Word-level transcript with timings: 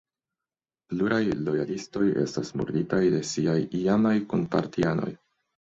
Pluraj 0.93 1.19
lojalistoj 1.49 2.07
estas 2.23 2.51
murditaj 2.63 3.05
de 3.19 3.21
siaj 3.35 3.59
iamaj 3.85 4.17
kunpartianoj. 4.35 5.17